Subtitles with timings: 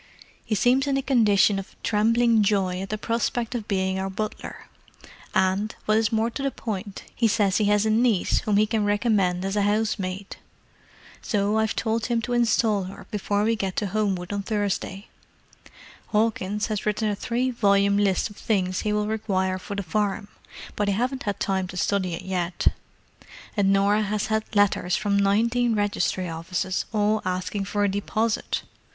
[0.43, 4.65] "He seems in a condition of trembling joy at the prospect of being our butler;
[5.35, 8.65] and, what is more to the point, he says he has a niece whom he
[8.65, 10.37] can recommend as a housemaid.
[11.21, 15.07] So I have told him to instal her before we get to Homewood on Thursday.
[16.07, 20.29] Hawkins has written a three volume list of things he will require for the farm,
[20.75, 22.69] but I haven't had time to study it yet.
[23.55, 28.63] And Norah has had letters from nineteen registry offices, all asking for a deposit!"